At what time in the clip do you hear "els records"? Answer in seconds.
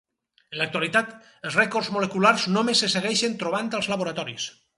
1.49-1.91